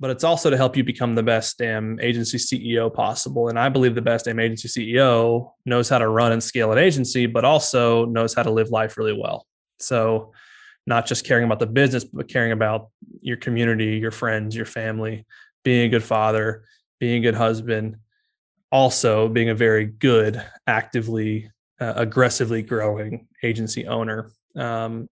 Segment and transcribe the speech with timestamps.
[0.00, 3.48] but it's also to help you become the best damn agency CEO possible.
[3.50, 6.78] And I believe the best damn agency CEO knows how to run and scale an
[6.78, 9.46] agency, but also knows how to live life really well.
[9.78, 10.32] So,
[10.86, 12.88] not just caring about the business, but caring about
[13.20, 15.26] your community, your friends, your family,
[15.62, 16.64] being a good father,
[16.98, 17.96] being a good husband,
[18.72, 24.30] also being a very good, actively, uh, aggressively growing agency owner.
[24.56, 25.08] Um,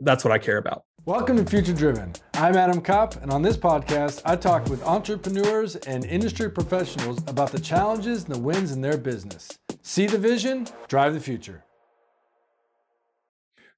[0.00, 0.82] that's what I care about.
[1.06, 2.14] Welcome to Future Driven.
[2.32, 7.52] I'm Adam Kopp, and on this podcast, I talk with entrepreneurs and industry professionals about
[7.52, 9.58] the challenges and the wins in their business.
[9.82, 11.62] See the vision, drive the future.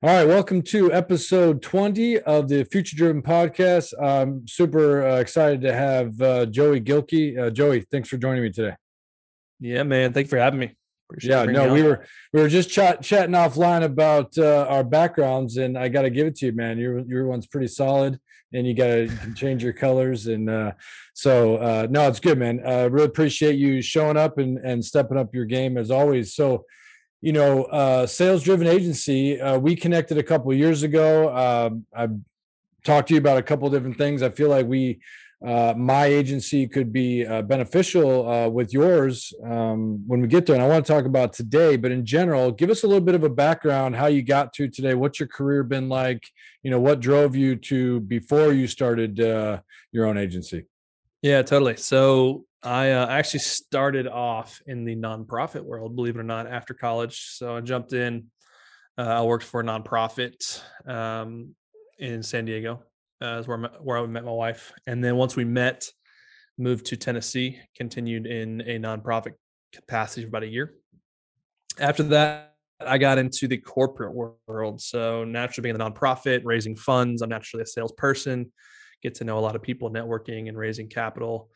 [0.04, 3.92] All right, welcome to episode 20 of the Future Driven podcast.
[4.00, 7.36] I'm super uh, excited to have uh, Joey Gilkey.
[7.36, 8.76] Uh, Joey, thanks for joining me today.
[9.58, 10.12] Yeah, man.
[10.12, 10.76] Thank you for having me.
[11.08, 15.56] Appreciate yeah, no, we were we were just chat, chatting offline about uh, our backgrounds,
[15.56, 16.78] and I got to give it to you, man.
[16.78, 18.18] Your your one's pretty solid,
[18.52, 20.72] and you got to change your colors, and uh,
[21.14, 22.60] so uh, no, it's good, man.
[22.66, 26.34] I really appreciate you showing up and and stepping up your game as always.
[26.34, 26.64] So,
[27.20, 29.40] you know, uh, sales driven agency.
[29.40, 31.36] Uh, we connected a couple years ago.
[31.36, 32.08] Um, I
[32.84, 34.24] talked to you about a couple different things.
[34.24, 34.98] I feel like we
[35.44, 40.54] uh, my agency could be uh, beneficial uh, with yours um, when we get there.
[40.56, 43.14] And I want to talk about today, but in general, give us a little bit
[43.14, 44.94] of a background how you got to today.
[44.94, 46.26] What's your career been like?
[46.62, 49.60] You know, what drove you to before you started uh,
[49.92, 50.64] your own agency?
[51.20, 51.76] Yeah, totally.
[51.76, 56.72] So I uh, actually started off in the nonprofit world, believe it or not, after
[56.72, 57.32] college.
[57.32, 58.30] So I jumped in.
[58.98, 61.54] I worked for a nonprofit um,
[61.98, 62.82] in San Diego
[63.22, 64.72] uh, is where where I met my wife.
[64.86, 65.86] And then once we met,
[66.58, 69.34] moved to Tennessee, continued in a nonprofit
[69.72, 70.74] capacity for about a year.
[71.78, 74.80] After that, I got into the corporate world.
[74.80, 78.52] So naturally being a nonprofit, raising funds, I'm naturally a salesperson,
[79.02, 81.50] get to know a lot of people, networking and raising capital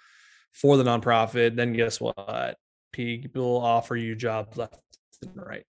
[0.52, 1.56] for the nonprofit.
[1.56, 2.56] Then guess what?
[2.92, 4.80] People offer you jobs left
[5.22, 5.64] and right.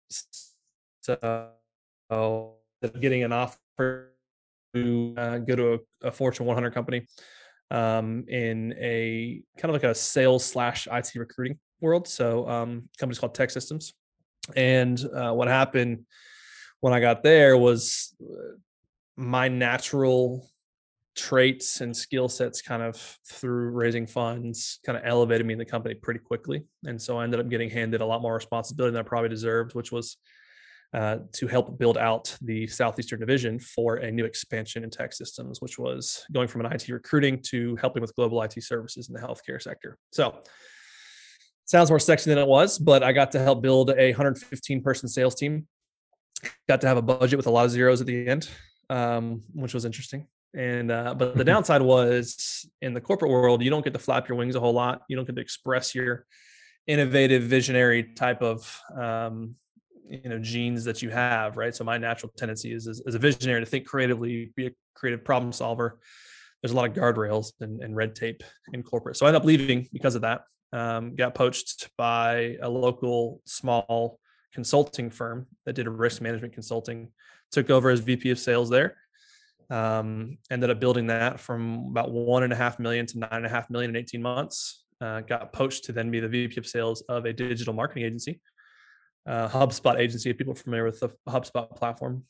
[1.02, 1.52] So
[3.00, 4.14] getting an offer
[4.74, 7.08] to uh, go to a, a, Fortune 100 company
[7.70, 12.08] um, in a kind of like a sales slash IT recruiting world.
[12.08, 13.94] So um, companies called TEKsystems.
[14.56, 16.06] And uh, what happened
[16.80, 18.58] when I got there was uh,
[19.16, 20.50] my natural
[21.16, 22.96] traits and skill sets kind of
[23.28, 27.24] through raising funds kind of elevated me in the company pretty quickly and so i
[27.26, 30.16] ended up getting handed a lot more responsibility than i probably deserved which was
[30.94, 35.80] uh, to help build out the Southeastern Division for a new expansion in TEKsystems, which
[35.80, 39.62] was going from an IT recruiting to helping with global IT services in the healthcare
[39.62, 39.98] sector.
[40.12, 40.40] So,
[41.66, 45.08] sounds more sexy than it was, but I got to help build a 115 person
[45.08, 45.68] sales team.
[46.68, 48.50] Got to have a budget with a lot of zeros at the end,
[48.90, 50.28] um, which was interesting.
[50.54, 54.28] And uh, but the downside was in the corporate world, you don't get to flap
[54.28, 55.04] your wings a whole lot.
[55.08, 56.26] You don't get to express your
[56.88, 59.56] innovative, visionary type of um,
[60.10, 61.76] you know genes that you have right?
[61.76, 65.52] So my natural tendency is as, a visionary to think creatively be a creative problem
[65.52, 66.00] solver.
[66.62, 69.18] There's a lot of guardrails and, and red tape in corporate.
[69.18, 70.44] So i ended up leaving because of that.
[70.74, 74.20] Um, got poached by a local small
[74.54, 77.10] consulting firm that did risk management consulting
[77.52, 78.96] took over as vp of sales there.
[79.70, 83.46] Um, ended up building that from about one and a half million to nine and
[83.46, 84.84] a half million in 18 months.
[85.00, 88.40] Uh, got poached to then be the vp of sales of a digital marketing agency
[89.26, 92.24] uh, HubSpot agency, if people are familiar with the HubSpot platform.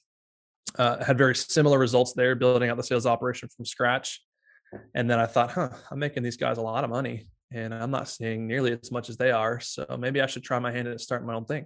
[0.78, 4.22] Uh, had very similar results there, building out the sales operation from scratch.
[4.96, 7.92] And then I thought, huh, I'm making these guys a lot of money and I'm
[7.92, 9.60] not seeing nearly as much as they are.
[9.60, 11.66] So maybe I should try my hand at starting my own thing.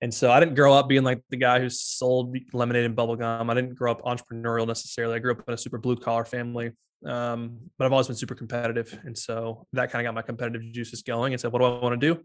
[0.00, 3.14] And so I didn't grow up being like the guy who sold lemonade and bubble
[3.14, 3.50] gum.
[3.50, 5.14] I didn't grow up entrepreneurial necessarily.
[5.14, 6.72] I grew up in a super blue collar family,
[7.06, 8.98] um, but I've always been super competitive.
[9.04, 11.80] And so that kind of got my competitive juices going and said, what do I
[11.80, 12.22] want to do?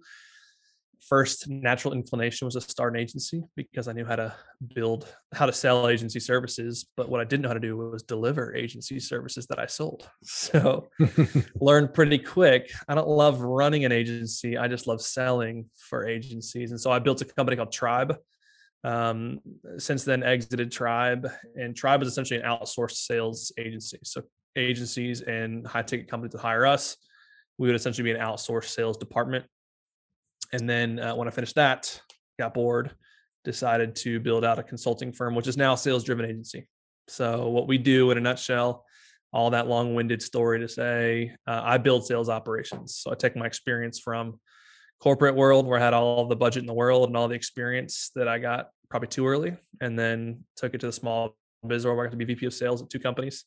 [1.01, 4.33] First natural inclination was to start an agency because I knew how to
[4.73, 6.87] build, how to sell agency services.
[6.95, 10.09] But what I didn't know how to do was deliver agency services that I sold.
[10.23, 10.87] So
[11.59, 12.71] learned pretty quick.
[12.87, 14.57] I don't love running an agency.
[14.57, 16.71] I just love selling for agencies.
[16.71, 18.17] And so I built a company called Tribe.
[18.83, 19.39] Um,
[19.77, 23.99] since then, exited Tribe, and Tribe is essentially an outsourced sales agency.
[24.03, 24.21] So
[24.55, 26.95] agencies and high ticket companies that hire us,
[27.57, 29.45] we would essentially be an outsourced sales department
[30.53, 32.01] and then uh, when I finished that,
[32.39, 32.91] got bored,
[33.43, 36.67] decided to build out a consulting firm, which is now a sales driven agency.
[37.07, 38.85] So, what we do in a nutshell,
[39.31, 42.95] all that long winded story to say, uh, I build sales operations.
[42.95, 44.39] So, I take my experience from
[44.99, 48.11] corporate world where I had all the budget in the world and all the experience
[48.15, 51.35] that I got probably too early, and then took it to the small
[51.65, 53.45] biz world where I got to be VP of sales at two companies.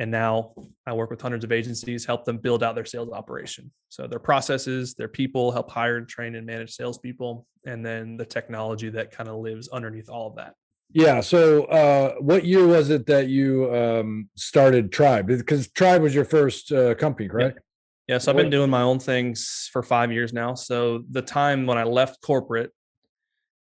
[0.00, 0.52] And now
[0.86, 3.72] I work with hundreds of agencies, help them build out their sales operation.
[3.88, 8.24] So their processes, their people, help hire, and train, and manage salespeople, and then the
[8.24, 10.54] technology that kind of lives underneath all of that.
[10.92, 11.20] Yeah.
[11.20, 15.26] So, uh, what year was it that you um, started Tribe?
[15.26, 17.58] Because Tribe was your first uh, company, correct?
[18.06, 18.14] Yeah.
[18.14, 20.54] yeah so I've been doing my own things for five years now.
[20.54, 22.72] So the time when I left corporate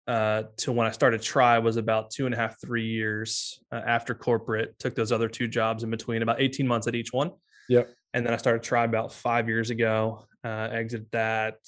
[0.07, 3.83] uh, to when I started Tribe was about two and a half, three years uh,
[3.87, 4.79] after corporate.
[4.79, 7.33] Took those other two jobs in between, about eighteen months at each one.
[7.69, 7.91] Yep.
[8.15, 10.27] And then I started Tribe about five years ago.
[10.43, 11.59] Uh, exited that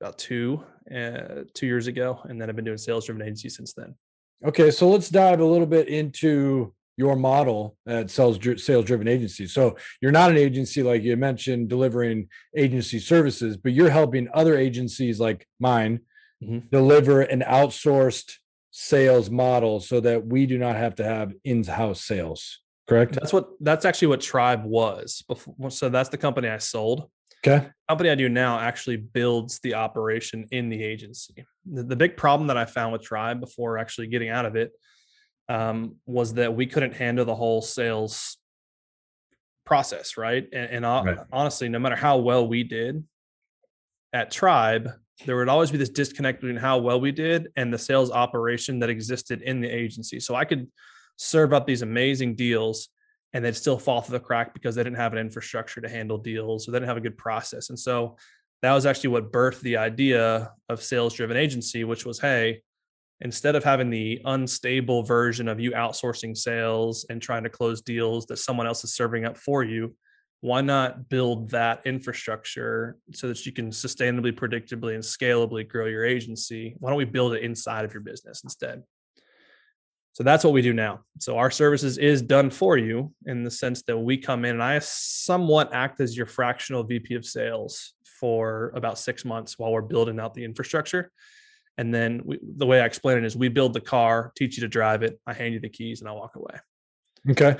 [0.00, 0.62] about two,
[0.94, 3.94] uh, two years ago, and then I've been doing sales driven agency since then.
[4.44, 9.46] Okay, so let's dive a little bit into your model at sales sales driven agency.
[9.46, 14.56] So you're not an agency like you mentioned delivering agency services, but you're helping other
[14.56, 16.00] agencies like mine
[16.42, 16.58] mm-hmm.
[16.70, 18.38] deliver an outsourced
[18.70, 22.60] sales model so that we do not have to have in-house sales.
[22.88, 23.14] Correct?
[23.14, 25.70] That's what that's actually what Tribe was before.
[25.70, 27.08] So that's the company I sold.
[27.46, 27.66] Okay.
[27.66, 31.44] The company I do now actually builds the operation in the agency.
[31.64, 34.72] The, the big problem that I found with Tribe before actually getting out of it
[35.48, 38.36] um, was that we couldn't handle the whole sales
[39.64, 40.46] process, right?
[40.52, 41.18] And, and right.
[41.32, 43.04] honestly, no matter how well we did
[44.12, 44.90] at Tribe,
[45.26, 48.78] there would always be this disconnect between how well we did and the sales operation
[48.80, 50.20] that existed in the agency.
[50.20, 50.68] So I could
[51.16, 52.88] serve up these amazing deals
[53.32, 56.18] and they'd still fall through the crack because they didn't have an infrastructure to handle
[56.18, 57.70] deals or they didn't have a good process.
[57.70, 58.16] And so
[58.60, 62.62] that was actually what birthed the idea of sales driven agency, which was, hey,
[63.20, 68.26] instead of having the unstable version of you outsourcing sales and trying to close deals
[68.26, 69.94] that someone else is serving up for you,
[70.42, 76.04] why not build that infrastructure so that you can sustainably, predictably, and scalably grow your
[76.04, 76.74] agency?
[76.80, 78.82] Why don't we build it inside of your business instead?
[80.14, 81.04] So that's what we do now.
[81.20, 84.62] So our services is done for you in the sense that we come in and
[84.62, 89.80] I somewhat act as your fractional VP of sales for about six months while we're
[89.80, 91.12] building out the infrastructure.
[91.78, 94.62] And then we, the way I explain it is we build the car, teach you
[94.62, 96.58] to drive it, I hand you the keys, and I walk away.
[97.30, 97.56] Okay.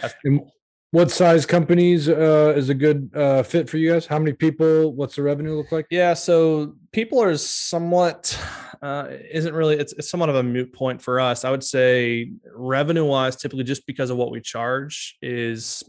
[0.93, 4.05] What size companies uh, is a good uh, fit for you guys?
[4.05, 4.93] How many people?
[4.93, 5.87] What's the revenue look like?
[5.89, 8.39] Yeah, so people are somewhat
[8.83, 11.47] uh, isn't really it's, it's somewhat of a moot point for us.
[11.47, 15.83] I would say revenue wise, typically just because of what we charge is,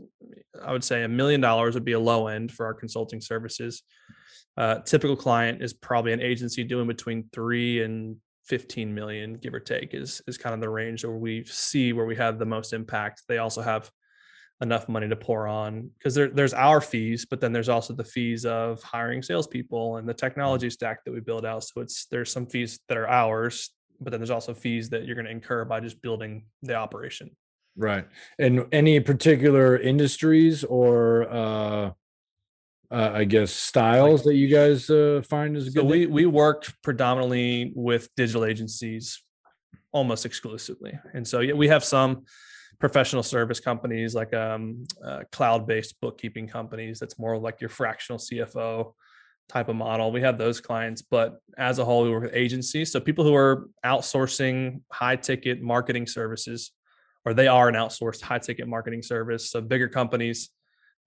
[0.64, 3.84] I would say a million dollars would be a low end for our consulting services.
[4.56, 8.16] Uh, typical client is probably an agency doing between three and
[8.46, 12.06] 15 million, give or take, is is kind of the range where we see where
[12.06, 13.24] we have the most impact.
[13.28, 13.92] They also have
[14.64, 18.04] enough money to pour on because there, there's our fees, but then there's also the
[18.04, 21.64] fees of hiring salespeople and the technology stack that we build out.
[21.64, 23.70] So it's there's some fees that are ours,
[24.00, 27.30] but then there's also fees that you're going to incur by just building the operation.
[27.76, 28.08] Right.
[28.40, 31.92] And any particular industries or uh,
[32.90, 35.82] uh I guess styles like, that you guys uh, find is good.
[35.82, 39.22] So we we work predominantly with digital agencies
[39.92, 40.98] almost exclusively.
[41.14, 42.24] And so yeah, we have some
[42.84, 48.92] professional service companies like um, uh, cloud-based bookkeeping companies that's more like your fractional cfo
[49.48, 50.12] type of model.
[50.12, 52.92] We have those clients but as a whole we work with agencies.
[52.92, 56.74] So people who are outsourcing high ticket marketing services
[57.24, 60.50] or they are an outsourced high ticket marketing service so bigger companies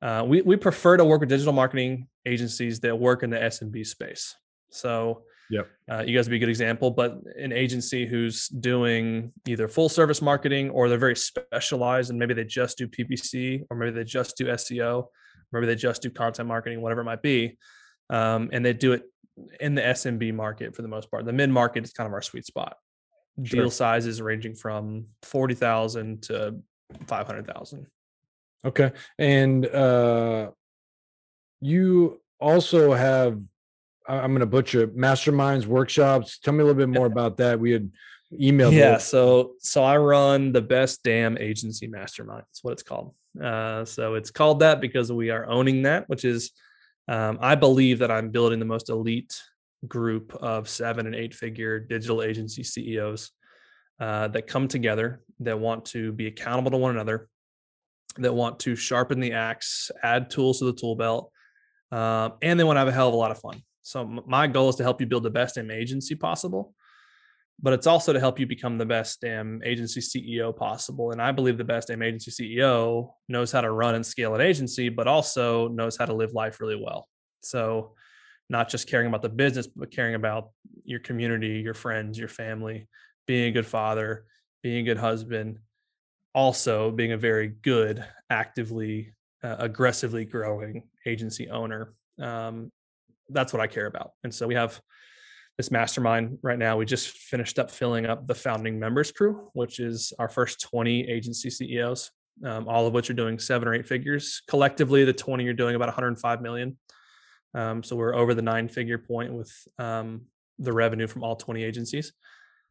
[0.00, 3.86] uh, we, we prefer to work with digital marketing agencies that work in the smb
[3.86, 4.34] space.
[4.70, 5.69] So Yep.
[5.91, 9.88] Uh, you guys would be a good example, but an agency who's doing either full
[9.88, 14.05] service marketing or they're very specialized and maybe they just do PPC or maybe they
[14.05, 15.06] just do SEO,
[15.53, 17.56] maybe they just do content marketing, whatever it might be.
[18.10, 19.03] Um, and they do it
[19.60, 21.24] in the SMB market for the most part.
[21.24, 22.76] The mid market is kind of our sweet spot.
[23.43, 23.62] Sure.
[23.62, 26.56] Deal sizes ranging from 40,000 to
[27.06, 27.86] 500,000.
[28.65, 28.93] Okay.
[29.19, 30.50] And uh,
[31.60, 33.41] you also have
[34.08, 36.39] I'm going to butcher masterminds, workshops.
[36.39, 37.58] Tell me a little bit more about that.
[37.58, 37.91] We had
[38.32, 38.72] emailed.
[38.72, 38.98] Yeah.
[38.98, 42.44] So, so I run the best damn agency mastermind.
[42.48, 43.15] That's what it's called.
[43.43, 46.53] Uh, so it's called that because we are owning that, which is,
[47.08, 49.41] um, I believe that I'm building the most elite
[49.86, 53.31] group of seven and eight figure digital agency CEOs
[54.01, 57.29] uh, that come together that want to be accountable to one another,
[58.19, 61.31] that want to sharpen the axe, add tools to the tool belt,
[61.93, 63.63] uh, and they want to have a hell of a lot of fun.
[63.86, 66.74] So my goal is to help you build the best damn agency possible,
[67.62, 71.12] but it's also to help you become the best damn agency CEO possible.
[71.12, 74.40] And I believe the best damn agency CEO knows how to run and scale an
[74.40, 77.06] agency, but also knows how to live life really well.
[77.43, 77.94] So
[78.50, 80.50] not just caring about the business, but caring about
[80.84, 82.88] your community, your friends, your family,
[83.28, 84.24] being a good father,
[84.64, 85.60] being a good husband,
[86.34, 89.14] also being a very good, actively
[89.44, 91.94] uh, aggressively growing agency owner.
[92.20, 92.72] Um,
[93.29, 94.13] that's what I care about.
[94.25, 94.81] And so we have
[95.56, 96.77] this mastermind right now.
[96.77, 101.09] We just finished up filling up the founding members crew, which is our first 20
[101.09, 102.11] agency CEOs,
[102.45, 104.43] um, all of which are doing seven or eight figures.
[104.49, 106.77] Collectively, the 20 are doing about 105 million.
[107.55, 110.23] Um, so we're over the nine figure point with um,
[110.59, 112.13] the revenue from all 20 agencies.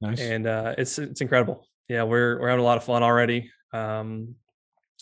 [0.01, 0.19] Nice.
[0.19, 1.65] And uh, it's it's incredible.
[1.87, 3.49] Yeah, we're we're having a lot of fun already.
[3.73, 4.35] Um,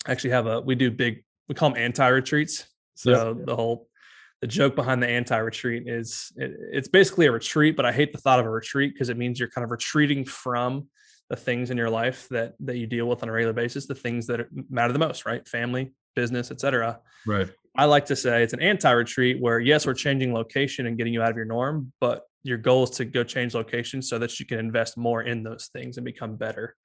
[0.08, 2.66] actually have a we do big we call them anti retreats.
[2.96, 3.46] So yep.
[3.46, 3.88] the whole
[4.44, 8.12] the joke behind the anti retreat is it, it's basically a retreat, but I hate
[8.12, 10.90] the thought of a retreat because it means you're kind of retreating from
[11.30, 13.96] the things in your life that that you deal with on a regular basis, the
[13.96, 15.48] things that matter the most, right?
[15.48, 17.00] Family, business, etc.
[17.26, 17.50] Right.
[17.78, 21.22] I like to say it's an anti-retreat where yes, we're changing location and getting you
[21.22, 24.46] out of your norm, but your goal is to go change location so that you
[24.46, 26.76] can invest more in those things and become better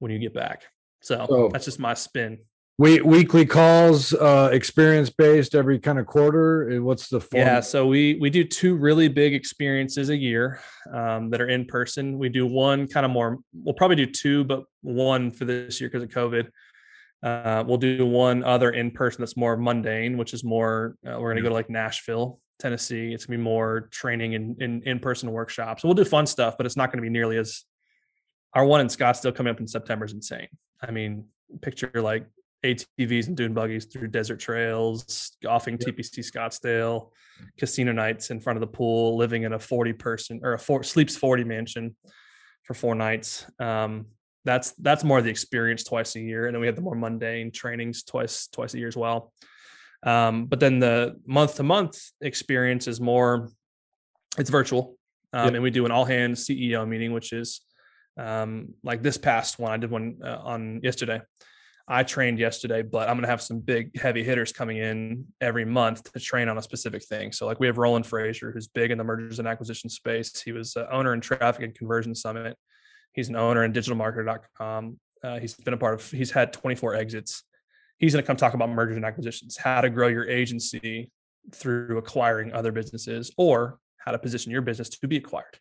[0.00, 0.64] when you get back.
[1.02, 2.38] So, so that's just my spin.
[2.78, 6.70] We weekly calls, uh, experience based every kind of quarter.
[6.70, 7.40] Eh, what's the form?
[7.40, 10.60] Yeah, so we we do two really big experiences a year
[10.92, 12.18] um, that are in person.
[12.18, 13.38] We do one kind of more.
[13.54, 16.48] We'll probably do two, but one for this year because of COVID.
[17.22, 20.96] Uh, we'll do one other in person that's more mundane, which is more.
[21.06, 23.14] Uh, we're going to go to like Nashville, Tennessee.
[23.14, 25.82] It's going to be more training and in in person workshops.
[25.82, 27.64] We'll do fun stuff, but it's not going to be nearly as.
[28.52, 30.48] Our one in Scottsdale coming up in September is insane.
[30.80, 31.26] I mean,
[31.60, 32.26] picture like
[32.66, 35.96] ATVs and dune buggies through desert trails, golfing yep.
[35.96, 37.10] TPC Scottsdale,
[37.58, 40.82] casino nights in front of the pool, living in a 40 person or a four
[40.82, 41.96] sleeps 40 mansion
[42.64, 43.46] for four nights.
[43.58, 44.06] Um,
[44.44, 47.50] that's that's more the experience twice a year, and then we have the more mundane
[47.50, 49.32] trainings twice twice a year as well.
[50.02, 53.50] Um, but then the month to month experience is more
[54.38, 54.96] it's virtual,
[55.32, 55.54] um, yep.
[55.54, 57.60] and we do an all hands CEO meeting, which is
[58.16, 61.20] um, like this past one I did one uh, on yesterday
[61.88, 65.64] I trained yesterday, but I'm going to have some big heavy hitters coming in every
[65.64, 67.30] month to train on a specific thing.
[67.30, 70.40] So, like we have Roland Frazier, who's big in the mergers and acquisition space.
[70.42, 72.56] He was uh, owner in Traffic and Conversion Summit.
[73.12, 74.98] He's an owner in digitalmarketer.com.
[75.22, 76.10] Uh, he's been a part of.
[76.10, 77.44] He's had 24 exits.
[77.98, 81.10] He's going to come talk about mergers and acquisitions, how to grow your agency
[81.54, 85.58] through acquiring other businesses, or how to position your business to be acquired.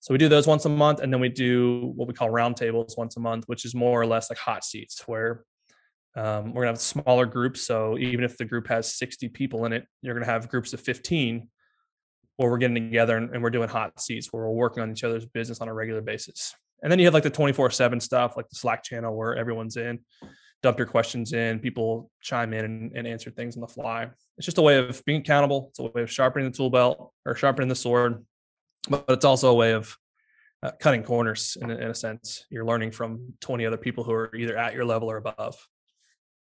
[0.00, 2.96] So we do those once a month, and then we do what we call roundtables
[2.96, 5.44] once a month, which is more or less like hot seats, where
[6.16, 7.62] um, we're gonna have smaller groups.
[7.62, 10.80] So even if the group has 60 people in it, you're gonna have groups of
[10.80, 11.48] 15
[12.36, 15.02] where we're getting together and, and we're doing hot seats where we're working on each
[15.02, 16.54] other's business on a regular basis.
[16.82, 19.98] And then you have like the 24/7 stuff, like the Slack channel where everyone's in,
[20.62, 24.08] dump your questions in, people chime in and, and answer things on the fly.
[24.36, 25.66] It's just a way of being accountable.
[25.70, 28.24] It's a way of sharpening the tool belt or sharpening the sword
[28.88, 29.96] but it's also a way of
[30.62, 32.46] uh, cutting corners in, in a sense.
[32.50, 35.56] You're learning from 20 other people who are either at your level or above.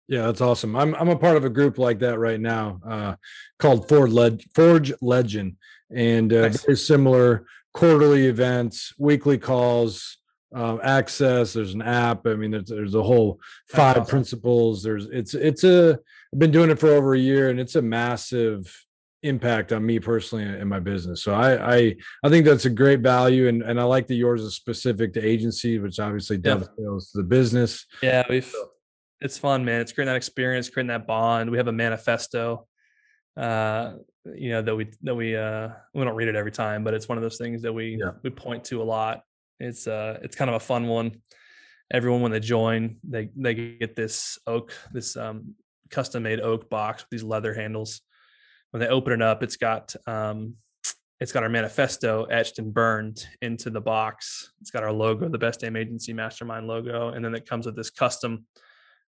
[0.08, 0.74] Yeah, that's awesome.
[0.74, 3.14] I'm I'm a part of a group like that right now, uh,
[3.58, 5.56] called Ford Leg- Forge Legend,
[5.94, 6.64] and uh, nice.
[6.64, 7.44] very similar
[7.74, 10.16] quarterly events, weekly calls,
[10.54, 11.52] uh, access.
[11.52, 12.26] There's an app.
[12.26, 14.06] I mean, there's there's a whole five awesome.
[14.10, 14.82] principles.
[14.82, 15.98] There's it's it's a.
[16.32, 18.86] I've been doing it for over a year, and it's a massive
[19.22, 21.22] impact on me personally in my business.
[21.22, 24.42] So I I I think that's a great value and and I like that yours
[24.42, 27.20] is specific to agency, which obviously dovetails yeah.
[27.20, 27.86] the business.
[28.02, 28.52] Yeah, we've
[29.20, 29.80] it's fun, man.
[29.80, 31.50] It's creating that experience, creating that bond.
[31.50, 32.66] We have a manifesto
[33.36, 33.92] uh
[34.34, 37.08] you know that we that we uh we don't read it every time, but it's
[37.08, 38.12] one of those things that we yeah.
[38.22, 39.22] we point to a lot.
[39.58, 41.22] It's uh it's kind of a fun one.
[41.90, 45.54] Everyone when they join, they they get this oak, this um
[45.90, 48.02] custom made oak box with these leather handles
[48.70, 50.54] when they open it up, it's got um,
[51.20, 54.52] it's got our manifesto etched and burned into the box.
[54.60, 57.74] It's got our logo, the Best Damn Agency Mastermind logo, and then it comes with
[57.74, 58.46] this custom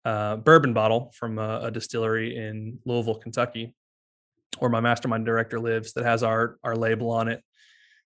[0.06, 3.76] uh, bourbon bottle from a, a, distillery in Louisville, Kentucky,
[4.60, 5.94] where my mastermind director lives.
[5.94, 7.44] That has our our label on it.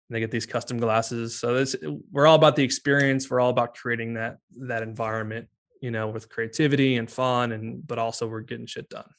[0.10, 1.40] And they get these custom glasses.
[1.40, 1.76] So this,
[2.12, 3.30] we're all about the experience.
[3.30, 4.38] We're all about creating that
[4.68, 5.48] that environment,
[5.82, 9.10] you know, with creativity and fun, and but also we're getting shit done.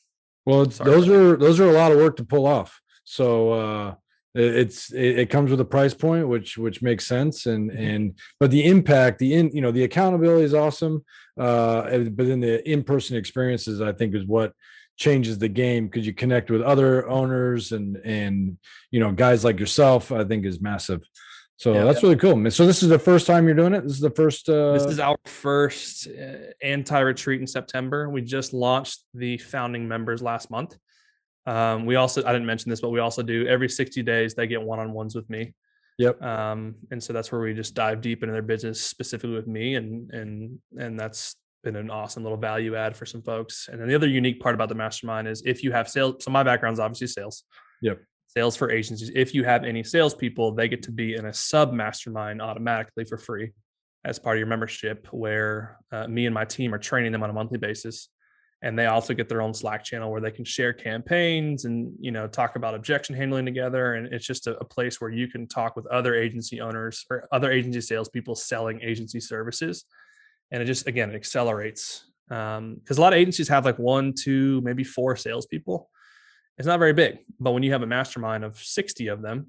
[0.49, 2.81] Well, those are those are a lot of work to pull off.
[3.05, 3.95] So uh,
[4.35, 7.83] it's it, it, comes with a price point, which which makes sense, and mm-hmm.
[7.83, 11.05] and but the impact, the in you know the accountability is awesome,
[11.39, 14.55] uh, but then the in person experiences, I think, is what
[14.97, 18.57] changes the game because you connect with other owners and and
[18.91, 20.11] you know guys like yourself.
[20.11, 21.07] I think is massive.
[21.59, 22.11] So yeah, that's yeah.
[22.11, 22.51] really cool.
[22.53, 23.83] So this is the first time you're doing it.
[23.83, 24.49] This is the first.
[24.49, 24.73] Uh...
[24.75, 28.09] This is our first uh, anti-retreat in September.
[28.09, 30.77] We just launched the founding members last month.
[31.47, 34.47] Um, we also I didn't mention this, but we also do every 60 days they
[34.47, 35.53] get one-on-ones with me.
[35.99, 36.23] Yep.
[36.23, 39.75] Um, and so that's where we just dive deep into their business specifically with me,
[39.75, 41.35] and and and that's
[41.65, 43.69] been an awesome little value add for some folks.
[43.69, 46.31] And then the other unique part about the mastermind is if you have sales, so
[46.31, 47.43] my background is obviously sales.
[47.83, 47.99] Yep.
[48.39, 49.11] Sales for agencies.
[49.17, 53.19] If you have any salespeople, they get to be in a sub mastermind automatically for
[53.19, 53.51] free
[54.05, 57.31] as part of your membership, where uh, me and my team are training them on
[57.31, 58.11] a monthly basis.
[58.63, 62.13] And they also get their own Slack channel where they can share campaigns and you
[62.13, 63.95] know talk about objection handling together.
[63.95, 67.27] And it's just a, a place where you can talk with other agency owners or
[67.33, 69.85] other agency salespeople selling agency services
[70.51, 74.13] and it just again it accelerates because um, a lot of agencies have like one,
[74.13, 75.89] two, maybe four salespeople.
[76.59, 79.49] It's not very big, but when you have a mastermind of sixty of them,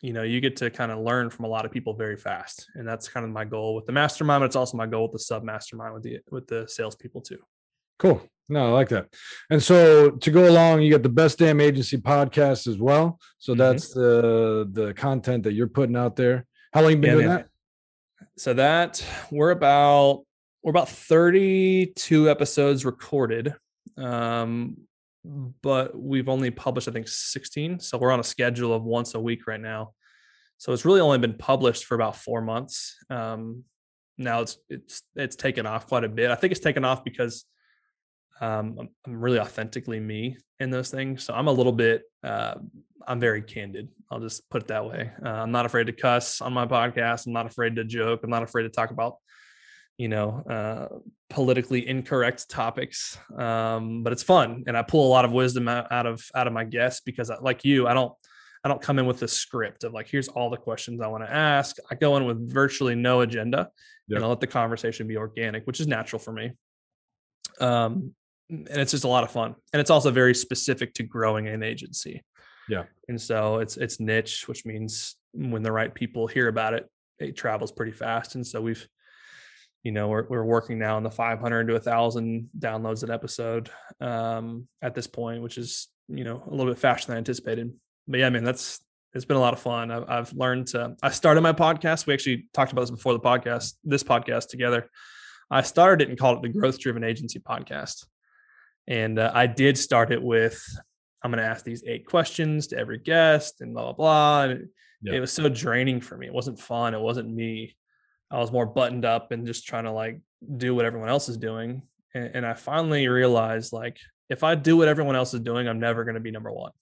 [0.00, 2.70] you know you get to kind of learn from a lot of people very fast,
[2.74, 4.40] and that's kind of my goal with the mastermind.
[4.40, 7.38] But it's also my goal with the sub mastermind with the with the salespeople too.
[7.98, 8.22] Cool.
[8.48, 9.08] No, I like that.
[9.48, 13.18] And so to go along, you got the best damn agency podcast as well.
[13.38, 13.58] So mm-hmm.
[13.60, 16.44] that's the the content that you're putting out there.
[16.72, 17.36] How long you been yeah, doing man.
[17.36, 17.48] that?
[18.36, 20.24] So that we're about
[20.62, 23.54] we're about 32 episodes recorded
[23.96, 24.76] um,
[25.24, 29.20] but we've only published i think 16 so we're on a schedule of once a
[29.20, 29.92] week right now.
[30.58, 32.96] So it's really only been published for about four months.
[33.10, 33.64] Um,
[34.16, 36.30] now it's it's it's taken off quite a bit.
[36.30, 37.44] I think it's taken off because
[38.40, 41.24] um, I'm, really authentically me in those things.
[41.24, 42.54] So i'm a little bit uh,
[43.06, 43.88] i'm very candid.
[44.10, 45.10] I'll just put it that way.
[45.24, 47.26] Uh, i'm not afraid to cuss on my podcast.
[47.26, 48.20] I'm not afraid to joke.
[48.22, 49.16] I'm not afraid to talk about
[49.98, 50.98] you know uh,
[51.30, 56.06] politically incorrect topics um, but it's fun and i pull a lot of wisdom out,
[56.06, 58.12] of out of my guests because like you i don't
[58.64, 61.24] i don't come in with a script of like here's all the questions i want
[61.24, 61.76] to ask.
[61.90, 63.70] I go in with virtually no agenda
[64.08, 64.16] yep.
[64.16, 66.52] and i let the conversation be organic which is natural for me.
[67.60, 68.14] Um,
[68.50, 71.62] and it's just a lot of fun and it's also very specific to growing an
[71.62, 72.22] agency.
[72.68, 72.84] Yeah.
[73.08, 76.88] And so it's it's niche which means when the right people hear about it
[77.20, 78.88] it travels pretty fast and so we've
[79.84, 84.66] you know we're, we're working now on the 500 to 1000 downloads an episode um,
[84.82, 87.72] at this point which is you know a little bit faster than anticipated.
[88.08, 88.80] But yeah I mean that's
[89.12, 89.92] it's been a lot of fun.
[89.92, 92.06] I've, I've learned to i started my podcast.
[92.06, 94.90] We actually talked about this before the podcast this podcast together.
[95.50, 98.06] I started it and called it the growth driven agency podcast.
[98.88, 100.62] And uh, i did start it with
[101.22, 104.42] i'm going to ask these eight questions to every guest and blah blah blah.
[104.44, 104.68] And
[105.02, 105.14] yeah.
[105.14, 106.26] it was so draining for me.
[106.26, 106.94] It wasn't fun.
[106.94, 107.76] It wasn't me
[108.34, 110.20] I was more buttoned up and just trying to like
[110.56, 111.82] do what everyone else is doing.
[112.14, 115.78] And, and I finally realized like if I do what everyone else is doing, I'm
[115.78, 116.72] never going to be number one.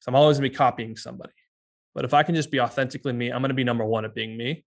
[0.00, 1.32] So I'm always going to be copying somebody.
[1.94, 4.14] But if I can just be authentically me, I'm going to be number one at
[4.14, 4.64] being me.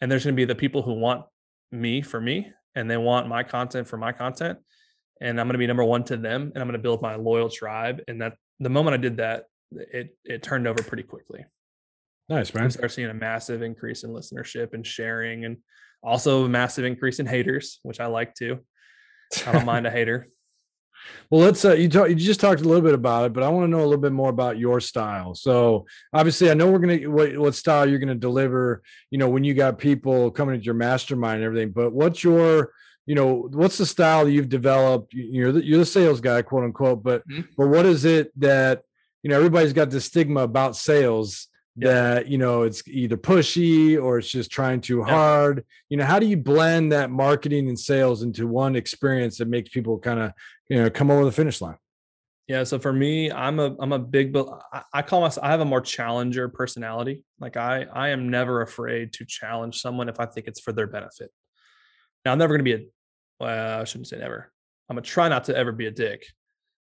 [0.00, 1.24] And there's going to be the people who want
[1.72, 4.58] me for me and they want my content for my content.
[5.20, 7.16] And I'm going to be number one to them and I'm going to build my
[7.16, 8.00] loyal tribe.
[8.06, 11.44] And that the moment I did that, it it turned over pretty quickly.
[12.28, 12.64] Nice, man.
[12.64, 15.58] We start seeing a massive increase in listenership and sharing, and
[16.02, 18.60] also a massive increase in haters, which I like too.
[19.46, 20.26] I don't mind a hater.
[21.30, 21.64] Well, let's.
[21.64, 22.08] Uh, you talk.
[22.08, 24.00] You just talked a little bit about it, but I want to know a little
[24.00, 25.34] bit more about your style.
[25.34, 28.82] So, obviously, I know we're gonna what, what style you're gonna deliver.
[29.10, 31.72] You know, when you got people coming into your mastermind and everything.
[31.72, 32.72] But what's your
[33.06, 36.64] you know what's the style that you've developed you're the, you're the sales guy quote
[36.64, 37.42] unquote but mm-hmm.
[37.56, 38.82] but what is it that
[39.22, 44.18] you know everybody's got this stigma about sales that you know it's either pushy or
[44.18, 45.64] it's just trying too hard.
[45.88, 49.70] You know how do you blend that marketing and sales into one experience that makes
[49.70, 50.32] people kind of
[50.68, 51.76] you know come over the finish line?
[52.48, 54.36] Yeah so for me i'm a i'm a big
[54.92, 57.24] i call myself i have a more challenger personality.
[57.40, 60.86] Like i i am never afraid to challenge someone if i think it's for their
[60.86, 61.30] benefit.
[62.24, 62.86] Now i'm never going to be a
[63.40, 64.52] well i shouldn't say never.
[64.90, 66.26] I'm going to try not to ever be a dick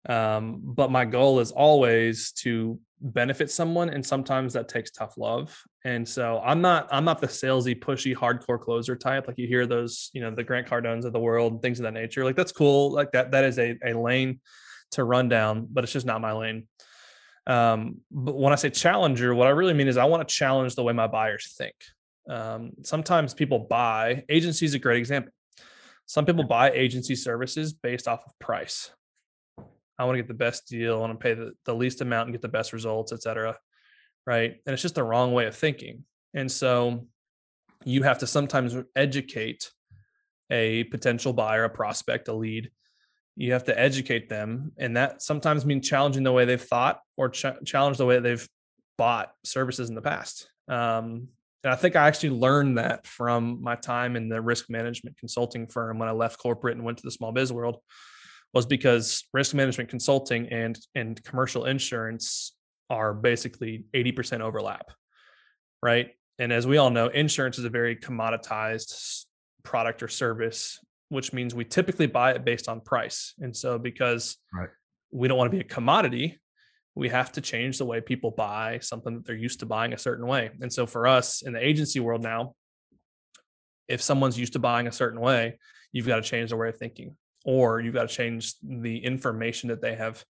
[0.09, 5.59] um, but my goal is always to benefit someone and sometimes that takes tough love.
[5.83, 9.27] And so i'm not i'm not the salesy pushy hardcore closer type.
[9.27, 11.93] Like you hear those you know the grant cardones of the world things of that
[11.93, 12.23] nature.
[12.23, 12.91] Like that's cool.
[12.91, 14.39] Like that that is a, a lane
[14.91, 16.67] to run down but it's just not my lane.
[17.47, 20.75] Um, but when i say challenger what i really mean is i want to challenge
[20.75, 21.75] the way my buyers think.
[22.29, 25.33] Um, sometimes people buy agency is a great example.
[26.05, 28.91] Some people buy agency services based off of price
[29.99, 30.97] I want to get the best deal.
[30.97, 33.57] I want to pay the, the least amount and get the best results, et cetera.
[34.25, 34.57] Right.
[34.65, 36.05] And it's just the wrong way of thinking.
[36.33, 37.07] And so
[37.85, 39.71] you have to sometimes educate
[40.49, 42.71] a potential buyer, a prospect, a lead.
[43.35, 44.73] You have to educate them.
[44.77, 48.47] And that sometimes means challenging the way they've thought or ch- challenge the way they've
[48.97, 50.49] bought services in the past.
[50.67, 51.29] Um,
[51.63, 55.67] and I think I actually learned that from my time in the risk management consulting
[55.67, 57.77] firm when I left corporate and went to the small biz world
[58.53, 62.55] was because risk management consulting and and commercial insurance
[62.89, 64.91] are basically 80% overlap
[65.81, 66.09] right
[66.39, 69.25] and as we all know insurance is a very commoditized
[69.63, 70.79] product or service
[71.11, 73.33] which means we typically buy it based on price.
[73.39, 74.69] And so because Right.
[75.11, 76.39] we don't want to be a commodity,
[76.95, 79.97] we have to change the way people buy something that they're used to buying a
[79.97, 80.51] certain way.
[80.61, 82.55] And so for us in the agency world now,
[83.89, 85.59] if someone's used to buying a certain way,
[85.91, 89.69] you've got to change their way of thinking, or you've got to change the information
[89.69, 90.23] that they have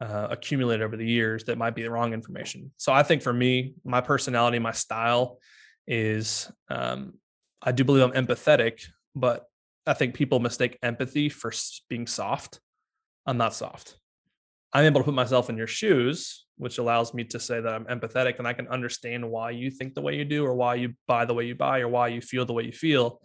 [0.00, 2.70] uh, accumulated over the years that might be the wrong information.
[2.76, 5.38] So I think for me, my personality, my style
[5.86, 7.14] is um,
[7.62, 9.44] I do believe I'm empathetic, but
[9.86, 11.52] I think people mistake empathy for
[11.88, 12.60] being soft.
[13.26, 13.96] I'm not soft.
[14.72, 17.84] I'm able to put myself in your shoes, which allows me to say that I'm
[17.84, 20.94] empathetic and I can understand why you think the way you do, or why you
[21.06, 23.20] buy the way you buy, or why you feel the way you feel.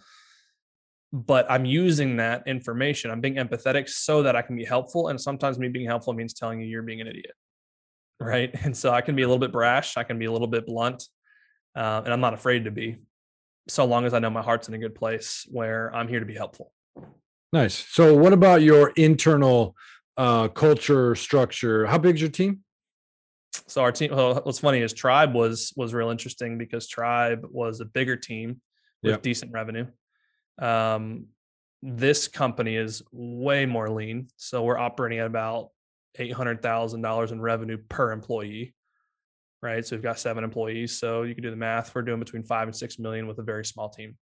[1.11, 3.09] But I'm using that information.
[3.09, 5.07] I'm being empathetic so that I can be helpful.
[5.07, 7.33] And sometimes me being helpful means telling you you're being an idiot.
[8.19, 8.53] Right.
[8.63, 9.97] And so I can be a little bit brash.
[9.97, 11.03] I can be a little bit blunt.
[11.75, 12.97] Uh, and I'm not afraid to be,
[13.67, 16.25] so long as I know my heart's in a good place where I'm here to
[16.25, 16.73] be helpful.
[17.53, 17.85] Nice.
[17.89, 19.75] So, what about your internal
[20.17, 21.85] uh, culture structure?
[21.85, 22.63] How big is your team?
[23.67, 27.81] so our team well, what's funny is tribe was was real interesting because tribe was
[27.81, 28.61] a bigger team
[29.01, 29.21] with Yep.
[29.23, 29.85] decent revenue
[30.61, 31.25] um
[31.81, 35.69] this company is way more lean so we're operating at about
[36.17, 38.73] $800000 in revenue per employee
[39.61, 42.43] right so we've got seven employees so you can do the math we're doing between
[42.43, 44.17] five and six million with a very small team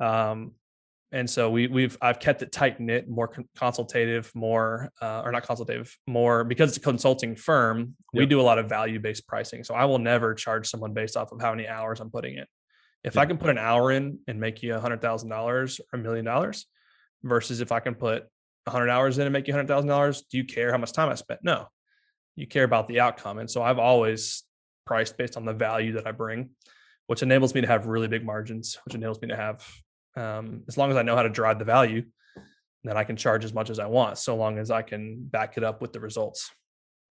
[0.00, 0.52] um
[1.10, 5.42] and so we we've I've kept it tight knit, more consultative, more uh, or not
[5.46, 7.94] consultative, more because it's a consulting firm.
[8.12, 11.16] We do a lot of value based pricing, so I will never charge someone based
[11.16, 12.44] off of how many hours I'm putting in.
[13.04, 15.98] If I can put an hour in and make you a hundred thousand dollars or
[15.98, 16.66] a million dollars,
[17.22, 18.26] versus if I can put
[18.66, 20.78] a hundred hours in and make you a hundred thousand dollars, do you care how
[20.78, 21.40] much time I spent?
[21.42, 21.68] No,
[22.36, 24.42] you care about the outcome, and so I've always
[24.86, 26.50] priced based on the value that I bring,
[27.06, 29.64] which enables me to have really big margins, which enables me to have
[30.16, 32.04] um, as long as I know how to drive the value,
[32.84, 35.56] then I can charge as much as I want, so long as I can back
[35.56, 36.50] it up with the results.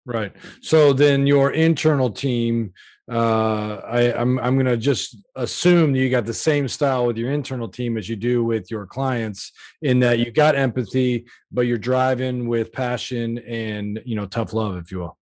[0.05, 0.33] Right.
[0.61, 2.73] So then your internal team,
[3.11, 7.69] uh, I, I'm I'm gonna just assume you got the same style with your internal
[7.69, 12.49] team as you do with your clients, in that you got empathy, but you're driving
[12.49, 15.19] with passion and you know tough love, if you will.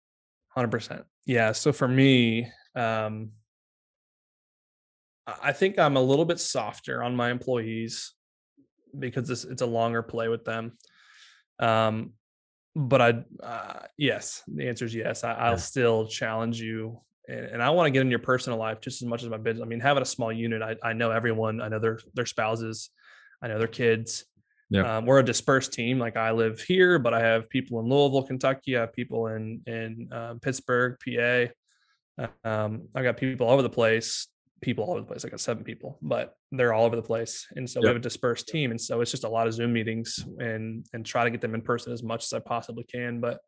[0.48, 1.04] Hundred percent.
[1.26, 1.52] Yeah.
[1.52, 3.30] So for me, um,
[5.42, 8.12] I think I'm a little bit softer on my employees
[8.98, 10.72] because it's, it's a longer play with them.
[11.58, 12.12] Um,
[12.74, 15.24] but I, uh, yes, the answer is yes.
[15.24, 18.80] I, I'll still challenge you, and, and I want to get in your personal life
[18.80, 19.64] just as much as my business.
[19.64, 21.60] I mean, having a small unit, I, I know everyone.
[21.60, 22.90] I know their their spouses.
[23.42, 24.24] I know their kids.
[24.68, 24.98] Yeah.
[24.98, 25.98] Um, we're a dispersed team.
[25.98, 28.76] Like I live here, but I have people in Louisville, Kentucky.
[28.76, 32.26] I have people in in uh, Pittsburgh, PA.
[32.44, 34.28] Um, I got people all over the place.
[34.60, 35.24] People all over the place.
[35.24, 38.00] I got seven people, but they're all over the place, and so we have a
[38.00, 38.70] dispersed team.
[38.70, 41.54] And so it's just a lot of Zoom meetings and and try to get them
[41.54, 43.20] in person as much as I possibly can.
[43.20, 43.40] But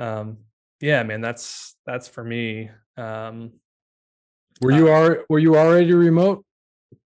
[0.00, 0.38] um,
[0.82, 2.68] yeah, man, that's that's for me.
[2.96, 3.52] Um,
[4.60, 6.44] Were Uh, you are were you already remote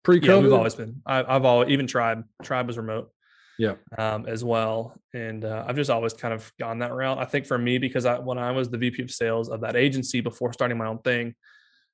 [0.02, 0.26] pre-COVID?
[0.26, 1.02] yeah, we've always been.
[1.07, 2.24] I, I've always even tribe.
[2.42, 3.12] Tribe was remote.
[3.61, 3.74] Yeah.
[3.98, 7.18] Um, as well, and uh, I've just always kind of gone that route.
[7.18, 9.74] I think for me, because I when I was the VP of sales of that
[9.74, 11.35] agency before starting my own thing,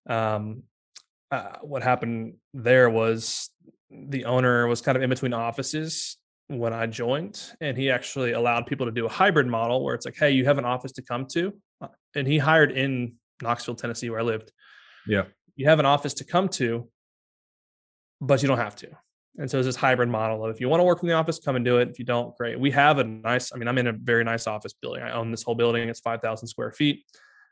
[0.07, 0.65] um,
[1.31, 3.49] uh, what happened there was
[3.91, 8.67] the owner was kind of in between offices when I joined, and he actually allowed
[8.67, 11.03] people to do a hybrid model where it's like, hey, you have an office to
[11.03, 11.55] come to,
[12.15, 14.53] and he hired in Knoxville, Tennessee, where I lived.
[15.07, 15.25] Yeah.
[15.57, 16.89] you have an office to come to,
[18.21, 18.89] but you don't have to.
[19.37, 21.41] And so it's this hybrid model of if you want to work from the office,
[21.41, 21.89] come and do it.
[21.89, 22.59] If you don't, great.
[22.59, 25.03] We have a nice, I mean, I'm in a very nice office building.
[25.03, 25.89] I own this whole building.
[25.89, 27.05] It's 5,000 square feet.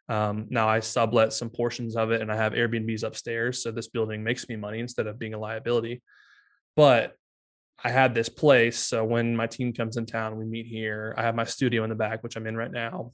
[0.09, 3.63] Um, now I sublet some portions of it and I have Airbnbs upstairs.
[3.63, 6.03] So this building makes me money instead of being a liability.
[6.77, 7.17] But
[7.83, 8.79] I had this place.
[8.79, 11.15] So when my team comes in town, we meet here.
[11.19, 13.13] I have my studio in the back, which I'm in right now.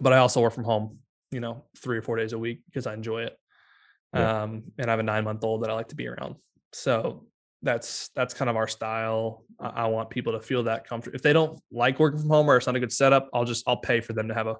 [0.00, 0.98] But I also work from home,
[1.30, 3.36] you know, three or four days a week because I enjoy it.
[4.14, 4.42] Yeah.
[4.42, 6.36] Um, and I have a nine month old that I like to be around.
[6.72, 7.26] So
[7.62, 9.44] that's that's kind of our style.
[9.58, 11.14] I, I want people to feel that comfort.
[11.14, 13.64] If they don't like working from home or it's not a good setup, I'll just
[13.66, 14.56] I'll pay for them to have a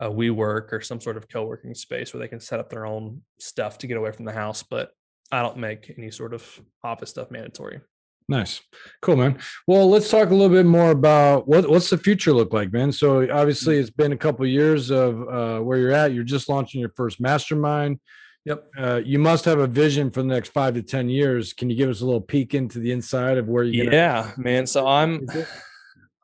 [0.00, 3.22] a WeWork or some sort of co-working space where they can set up their own
[3.40, 4.62] stuff to get away from the house.
[4.62, 4.90] But
[5.32, 7.80] I don't make any sort of office stuff mandatory.
[8.28, 8.60] Nice.
[9.02, 9.38] Cool, man.
[9.68, 12.90] Well, let's talk a little bit more about what what's the future look like, man.
[12.90, 16.12] So obviously it's been a couple of years of uh, where you're at.
[16.12, 18.00] You're just launching your first mastermind.
[18.44, 18.64] Yep.
[18.76, 21.52] Uh, you must have a vision for the next five to ten years.
[21.52, 24.32] Can you give us a little peek into the inside of where you're gonna Yeah,
[24.36, 24.66] man.
[24.66, 25.26] So I'm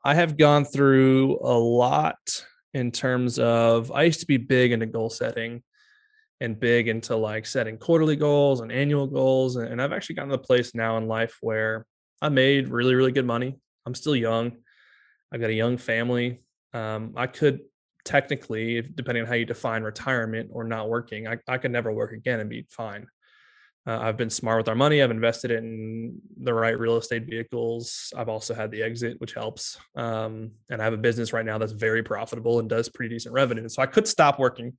[0.03, 2.17] I have gone through a lot
[2.73, 5.63] in terms of I used to be big into goal setting
[6.41, 9.55] and big into like setting quarterly goals and annual goals.
[9.55, 11.85] And, and I've actually gotten to the place now in life where
[12.23, 13.59] I made really, really good money.
[13.85, 14.53] I'm still young.
[15.31, 16.41] I've got a young family.
[16.73, 17.59] Um, I could
[18.05, 22.13] technically, depending on how you define retirement or not working, I, I could never work
[22.13, 23.07] again and be fine.
[23.85, 25.03] Uh, I've been smart with our money.
[25.03, 28.13] I've invested in the right real estate vehicles.
[28.15, 29.77] I've also had the exit, which helps.
[29.97, 33.33] Um, and I have a business right now that's very profitable and does pretty decent
[33.33, 33.67] revenue.
[33.67, 34.77] So I could stop working,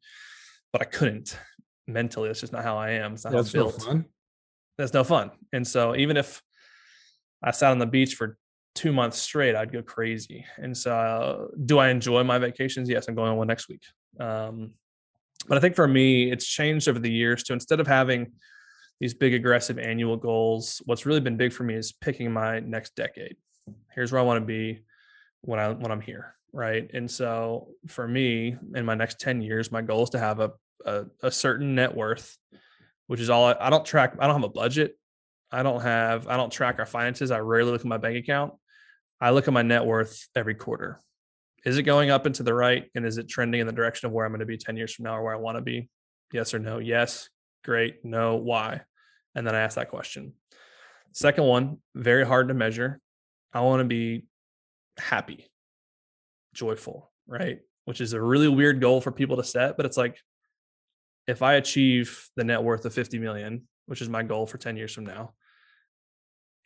[0.72, 1.38] but I couldn't
[1.86, 2.30] mentally.
[2.30, 3.12] That's just not how I am.
[3.12, 3.82] It's not That's how I'm no built.
[3.82, 4.04] fun.
[4.78, 5.32] That's no fun.
[5.52, 6.40] And so even if
[7.44, 8.38] I sat on the beach for
[8.74, 10.44] two months straight, I'd go crazy.
[10.56, 12.88] And so, uh, do I enjoy my vacations?
[12.88, 13.82] Yes, I'm going on one next week.
[14.18, 14.72] Um,
[15.46, 18.32] but I think for me, it's changed over the years to instead of having
[19.00, 22.96] these big aggressive annual goals, what's really been big for me is picking my next
[22.96, 23.36] decade.
[23.94, 24.80] Here's where I want to be
[25.42, 26.90] when I when I'm here, right?
[26.94, 30.52] And so for me, in my next 10 years, my goal is to have a
[30.84, 32.36] a, a certain net worth,
[33.06, 34.16] which is all I, I don't track.
[34.18, 34.98] I don't have a budget.
[35.50, 36.26] I don't have.
[36.26, 37.30] I don't track our finances.
[37.30, 38.54] I rarely look at my bank account.
[39.20, 41.00] I look at my net worth every quarter.
[41.64, 42.90] Is it going up and to the right?
[42.94, 44.94] And is it trending in the direction of where I'm going to be 10 years
[44.94, 45.88] from now or where I want to be?
[46.32, 46.78] Yes or no?
[46.78, 47.30] Yes.
[47.64, 48.04] Great.
[48.04, 48.36] No.
[48.36, 48.82] Why?
[49.34, 50.34] And then I ask that question.
[51.12, 53.00] Second one, very hard to measure.
[53.52, 54.26] I want to be
[54.98, 55.46] happy,
[56.52, 57.60] joyful, right?
[57.84, 60.18] Which is a really weird goal for people to set, but it's like
[61.26, 64.76] if I achieve the net worth of 50 million, which is my goal for 10
[64.76, 65.34] years from now,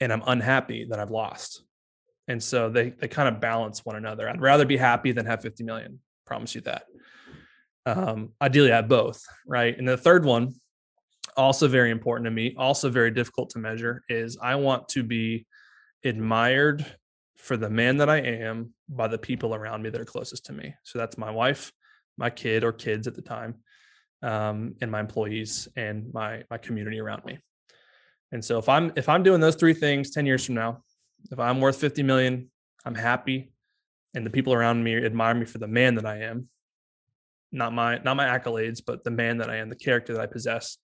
[0.01, 1.63] and I'm unhappy that I've lost.
[2.29, 4.29] And so they they kind of balance one another.
[4.29, 6.01] I'd rather be happy than have 50 million.
[6.27, 6.85] Promise you that.
[7.87, 9.77] Um, ideally, I have both, right?
[9.77, 10.55] And the third one,
[11.39, 15.47] also very important to me, also very difficult to measure, is I want to be
[16.05, 16.85] admired
[17.37, 20.53] for the man that I am by the people around me that are closest to
[20.53, 20.75] me.
[20.83, 21.73] So that's my wife,
[22.19, 23.55] my kid or kids at the time,
[24.23, 27.39] um, and my employees and my my community around me.
[28.33, 30.83] And so if I'm if I'm doing those three things 10 years from now,
[31.31, 32.51] if I'm worth 50 million,
[32.85, 33.53] I'm happy
[34.15, 36.49] and the people around me admire me for the man that I am.
[37.53, 40.27] Not my not my accolades, but the man that I am, the character that I
[40.27, 40.79] possess,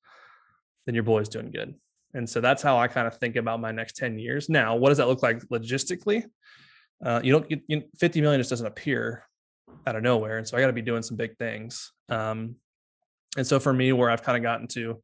[0.86, 1.74] then your boy's doing good.
[2.14, 4.48] And so that's how I kind of think about my next 10 years.
[4.48, 6.24] Now, what does that look like logistically?
[7.04, 9.24] Uh, you don't get you, 50 million just doesn't appear
[9.86, 10.38] out of nowhere.
[10.38, 11.92] And so I got to be doing some big things.
[12.08, 12.56] Um,
[13.36, 15.02] and so for me, where I've kind of gotten to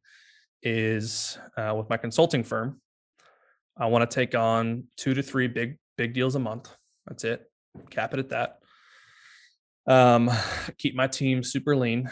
[0.63, 2.79] is uh, with my consulting firm.
[3.77, 6.69] I want to take on two to three big big deals a month.
[7.07, 7.43] That's it.
[7.89, 8.59] Cap it at that.
[9.87, 10.29] Um,
[10.77, 12.09] keep my team super lean.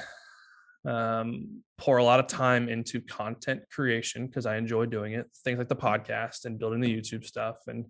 [0.86, 5.28] Um, pour a lot of time into content creation because I enjoy doing it.
[5.44, 7.86] Things like the podcast and building the YouTube stuff and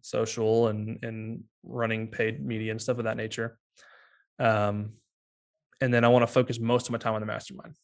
[0.00, 3.58] social and and running paid media and stuff of that nature.
[4.38, 4.94] Um,
[5.84, 7.74] and then I want to focus most of my time on the mastermind.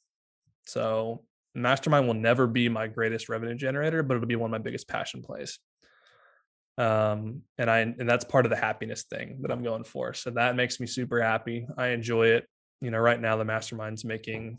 [0.64, 1.22] So
[1.54, 4.88] mastermind will never be my greatest revenue generator, but it'll be one of my biggest
[4.88, 5.58] passion plays.
[6.78, 10.14] Um, and I and that's part of the happiness thing that I'm going for.
[10.14, 11.66] So that makes me super happy.
[11.76, 12.46] I enjoy it.
[12.80, 14.56] You know, right now the mastermind's making,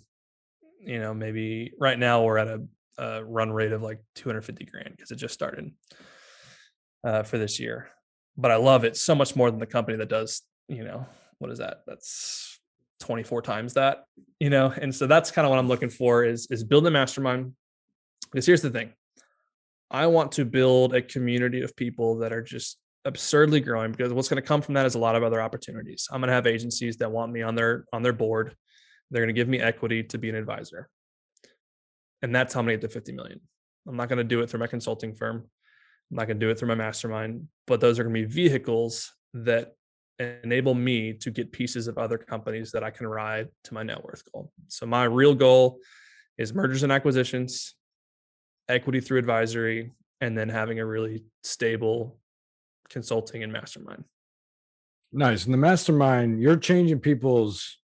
[0.80, 2.62] you know, maybe right now we're at a,
[3.00, 5.72] a run rate of like 250 grand because it just started
[7.04, 7.90] uh, for this year.
[8.38, 11.08] But I love it so much more than the company that does, you know,
[11.40, 11.78] what is that?
[11.88, 12.61] That's
[13.02, 14.06] 24 times that,
[14.40, 14.74] you know?
[14.76, 17.54] And so that's kind of what I'm looking for is, is build a mastermind.
[18.32, 18.94] Because here's the thing.
[19.90, 24.30] I want to build a community of people that are just absurdly growing because what's
[24.30, 26.08] going to come from that is a lot of other opportunities.
[26.12, 28.56] I'm going to have agencies that want me on their on their board.
[29.10, 30.90] They're going to give me equity to be an advisor.
[32.22, 33.42] And that's how I'm going to get to 50 million.
[33.88, 35.38] I'm not going to do it through my consulting firm.
[36.12, 38.34] I'm not going to do it through my mastermind, but those are going to be
[38.34, 39.74] vehicles that
[40.22, 44.04] enable me to get pieces of other companies that I can ride to my net
[44.04, 44.52] worth goal.
[44.68, 45.80] So my real goal
[46.38, 47.76] is mergers and acquisitions,
[48.70, 52.20] equity through advisory, and then having a really stable
[52.90, 54.04] consulting and mastermind.
[55.12, 55.46] Nice.
[55.46, 57.78] And the mastermind, you're changing people's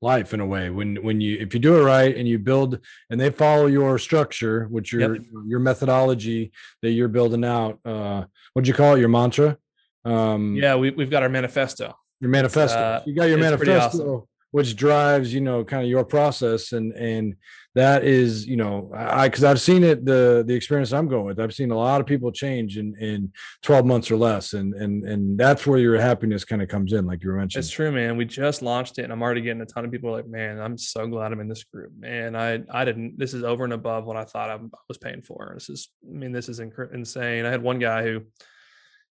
[0.00, 2.78] life in a way when when you if you do it right and you build
[3.10, 5.24] and they follow your structure which your yep.
[5.44, 9.56] your methodology that you're building out uh what'd you call it your mantra
[10.04, 11.94] um yeah we, we've got our manifesto.
[12.20, 12.78] Your manifesto.
[12.78, 14.22] Uh, you got your manifesto awesome.
[14.50, 17.36] which drives you know kind of your process and and
[17.74, 21.38] that is you know i because i've seen it the the experience i'm going with.
[21.38, 23.32] I've seen a lot of people change in in
[23.62, 27.06] 12 months or less and and and that's where your happiness kind of comes in
[27.06, 27.60] like you were mentioning.
[27.60, 28.16] It's true man.
[28.16, 30.76] We just launched it and i'm already getting a ton of people like man i'm
[30.76, 31.92] so glad i'm in this group.
[31.96, 34.58] Man i i didn't this is over and above what i thought i
[34.88, 35.52] was paying for.
[35.54, 37.46] This is i mean this is inc- insane.
[37.46, 38.22] I had one guy who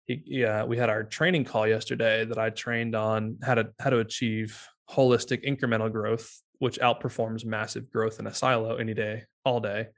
[0.06, 3.70] he, yeah, uh, we had our training call yesterday that I trained on how to
[3.80, 9.24] how to achieve holistic incremental growth which outperforms massive growth in a silo any day,
[9.44, 9.88] all day.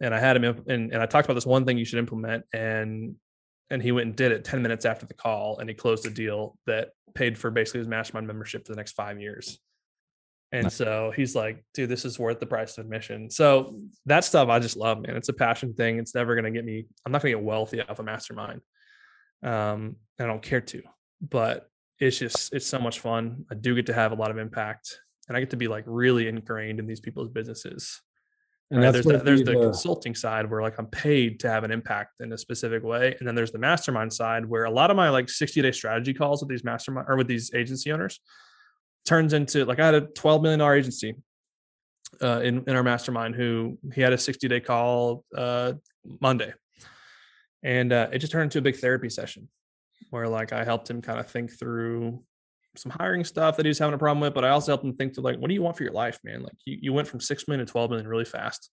[0.00, 2.44] And I had him, and, and I talked about this one thing you should implement.
[2.52, 3.16] And
[3.72, 6.10] and he went and did it 10 minutes after the call and he closed a
[6.10, 9.60] deal that paid for basically his mastermind membership for the next five years.
[10.50, 10.74] And Nice.
[10.74, 13.30] so he's like, dude, this is worth the price of admission.
[13.30, 15.14] So that stuff I just love, man.
[15.14, 16.00] It's a passion thing.
[16.00, 18.60] It's never going to get me, I'm not going to get wealthy off a mastermind.
[19.42, 20.82] Um, I don't care to,
[21.20, 23.44] but it's just, it's so much fun.
[23.50, 25.84] I do get to have a lot of impact and I get to be like
[25.86, 28.02] really ingrained in these people's businesses.
[28.72, 31.64] And Right, there's the, there's the uh, consulting side where like I'm paid to have
[31.64, 34.90] an impact in a specific way, and then there's the mastermind side where a lot
[34.90, 38.20] of my like 60 day strategy calls with these mastermind or with these agency owners
[39.06, 41.14] turns into like I had a 12 million dollar agency
[42.22, 45.72] uh, in in our mastermind who he had a 60 day call uh,
[46.20, 46.52] Monday,
[47.62, 49.48] and uh, it just turned into a big therapy session
[50.10, 52.22] where like I helped him kind of think through
[52.76, 54.94] some hiring stuff that he was having a problem with, but I also helped him
[54.94, 56.42] think to like, what do you want for your life, man?
[56.42, 58.70] Like you, you went from six million to 12 million really fast.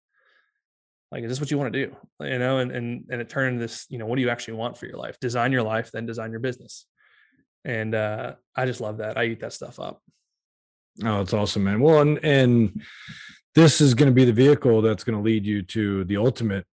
[1.12, 1.96] Like, is this what you want to do?
[2.20, 4.78] You know, and and and it turned this, you know, what do you actually want
[4.78, 5.20] for your life?
[5.20, 6.86] Design your life, then design your business.
[7.64, 9.18] And uh I just love that.
[9.18, 10.02] I eat that stuff up.
[11.04, 11.80] Oh, it's awesome, man.
[11.80, 12.82] Well, and and
[13.56, 16.66] this is going to be the vehicle that's going to lead you to the ultimate.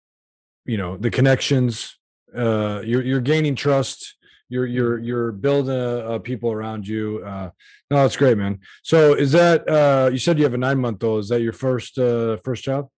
[0.65, 1.97] You know, the connections.
[2.35, 4.15] Uh, you're you're gaining trust.
[4.49, 7.23] You're you're you're building uh, uh, people around you.
[7.25, 7.49] Uh,
[7.89, 8.59] no, that's great, man.
[8.83, 11.21] So, is that uh, you said you have a nine month old?
[11.21, 12.89] Is that your first uh, first job?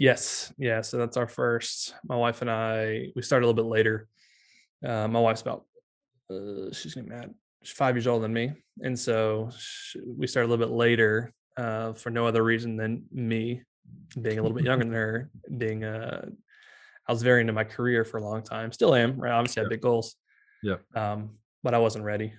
[0.00, 0.50] Yes.
[0.56, 0.80] Yeah.
[0.80, 1.94] So that's our first.
[2.04, 4.08] My wife and I, we started a little bit later.
[4.82, 5.66] Uh, my wife's about,
[6.30, 7.34] uh, she's getting mad.
[7.62, 8.52] She's five years older than me.
[8.80, 13.02] And so sh we started a little bit later uh, for no other reason than
[13.12, 13.60] me
[14.22, 16.30] being a little bit younger than her, being, uh,
[17.08, 18.72] I was very into my career for a long time.
[18.72, 19.32] Still am, right?
[19.32, 20.16] Obviously, I have big goals.
[20.62, 20.76] Yeah.
[20.94, 22.32] Um, but I wasn't ready.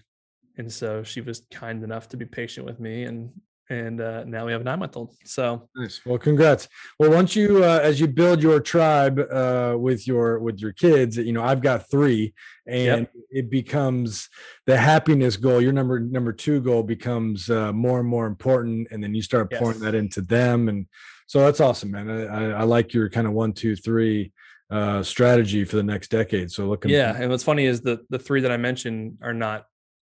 [0.58, 3.04] And so she was kind enough to be patient with me.
[3.04, 3.32] And,
[3.70, 5.16] and uh, now we have a nine month old.
[5.24, 6.02] So Nice.
[6.06, 6.68] Well, congrats.
[7.00, 11.16] Well, once you uh, as you build your tribe uh, with your with your kids,
[11.18, 12.34] you know I've got three,
[12.68, 14.28] and it becomes
[14.66, 15.62] the happiness goal.
[15.62, 19.52] Your number number two goal becomes uh, more and more important, and then you start
[19.54, 19.84] pouring Yes.
[19.84, 20.86] that into them, and
[21.28, 22.10] so that's awesome, man.
[22.10, 24.34] I, I, I like your kind of one, two, three
[24.72, 26.50] uh, strategy for the next decade.
[26.50, 29.66] So looking, Yeah, and what's funny is the the three that I mentioned are not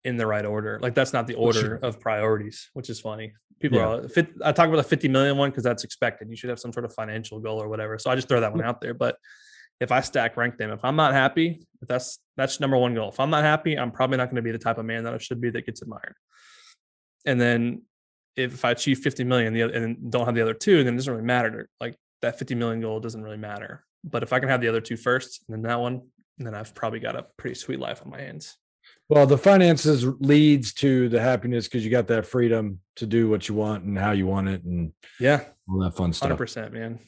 [0.02, 0.78] in the right order.
[0.80, 3.34] Like that's not the order of priorities, which is funny.
[3.60, 3.94] People Yeah.
[3.96, 6.30] are fit, I talk about the 50 million one because that's expected.
[6.30, 7.98] You should have some sort of financial goal or whatever.
[7.98, 8.94] So I just throw that one out there.
[8.94, 9.16] But
[9.80, 13.10] if I stack rank them, if I'm not happy, if that's that's number one goal.
[13.10, 15.12] If I'm not happy, I'm probably not going to be the type of man that
[15.12, 16.14] I should be that gets admired.
[17.26, 17.82] And then
[18.36, 21.26] if I achieve 50 million and don't have the other two, then it doesn't really
[21.26, 21.68] matter.
[21.80, 23.84] Like that 50 million goal doesn't really matter.
[24.08, 26.02] But if I can have the other two first and then that one,
[26.38, 28.56] then I've probably got a pretty sweet life on my hands.
[29.08, 33.48] well, the finances leads to the happiness because you got that freedom to do what
[33.48, 36.28] you want and how you want it, and Yeah, all that fun stuff.
[36.28, 36.98] hundred percent, man.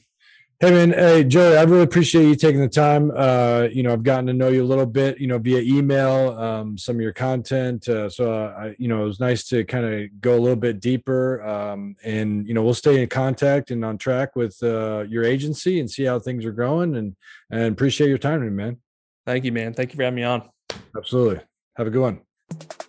[0.61, 3.13] Hey man, hey Joey, I really appreciate you taking the time.
[3.15, 6.37] Uh, you know, I've gotten to know you a little bit, you know, via email,
[6.37, 7.87] um, some of your content.
[7.87, 10.57] Uh, so, uh, I, you know, it was nice to kind of go a little
[10.57, 11.41] bit deeper.
[11.43, 15.79] Um, and you know, we'll stay in contact and on track with uh, your agency
[15.79, 16.97] and see how things are going.
[16.97, 17.15] And
[17.49, 18.79] and appreciate your time, man.
[19.25, 19.73] Thank you, man.
[19.73, 20.49] Thank you for having me on.
[20.93, 21.39] Absolutely.
[21.77, 22.88] Have a good one.